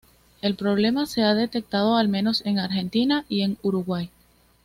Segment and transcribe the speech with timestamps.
[0.41, 4.09] El problema se ha detectado al menos en Argentina y en Uruguay.